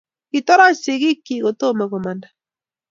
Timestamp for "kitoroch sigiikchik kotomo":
0.31-1.83